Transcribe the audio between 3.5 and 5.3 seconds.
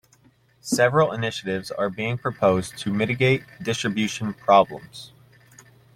distribution problems.